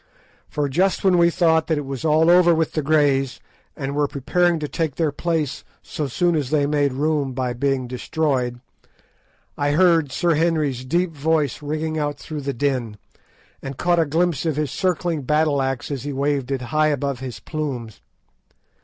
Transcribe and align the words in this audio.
For 0.49 0.67
just 0.67 1.03
when 1.03 1.19
we 1.19 1.29
thought 1.29 1.67
that 1.67 1.77
it 1.77 1.85
was 1.85 2.03
all 2.03 2.31
over 2.31 2.55
with 2.55 2.71
the 2.71 2.81
Greys, 2.81 3.39
and 3.77 3.95
were 3.95 4.07
preparing 4.07 4.57
to 4.57 4.67
take 4.67 4.95
their 4.95 5.11
place 5.11 5.63
so 5.83 6.07
soon 6.07 6.35
as 6.35 6.49
they 6.49 6.65
made 6.65 6.93
room 6.93 7.33
by 7.33 7.53
being 7.53 7.87
destroyed, 7.87 8.61
I 9.59 9.73
heard 9.73 10.11
Sir 10.11 10.33
Henry's 10.33 10.85
deep 10.85 11.11
voice 11.15 11.61
ringing 11.61 11.99
out 11.99 12.17
through 12.17 12.41
the 12.41 12.51
din, 12.53 12.97
and 13.61 13.77
caught 13.77 13.99
a 13.99 14.05
glimpse 14.07 14.43
of 14.43 14.55
his 14.55 14.71
circling 14.71 15.21
battle 15.21 15.61
axe 15.61 15.91
as 15.91 16.01
he 16.01 16.13
waved 16.13 16.49
it 16.49 16.63
high 16.73 16.87
above 16.87 17.19
his 17.19 17.39
plumes. 17.39 18.01